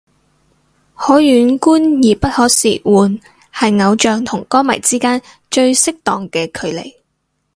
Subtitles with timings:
[0.95, 3.19] 可遠觀而不可褻玩
[3.53, 6.91] 係偶像同歌迷之間最適當嘅距離